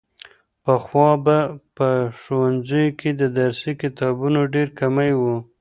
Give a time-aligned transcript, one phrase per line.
[0.63, 1.37] پخوا به
[1.75, 1.87] په
[2.19, 5.21] ښوونځیو کې د درسي کتابونو ډېر کمی و.